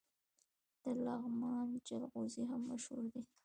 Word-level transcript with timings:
د 0.83 0.85
لغمان 1.05 1.67
جلغوزي 1.87 2.43
هم 2.49 2.61
مشهور 2.71 3.03
دي. 3.13 3.21